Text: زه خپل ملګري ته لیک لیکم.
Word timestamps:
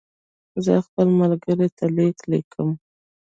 زه 0.65 0.73
خپل 0.87 1.07
ملګري 1.19 1.67
ته 1.77 1.85
لیک 1.95 2.17
لیکم. 2.31 2.69